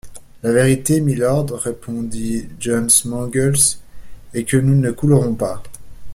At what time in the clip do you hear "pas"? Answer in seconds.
5.35-5.61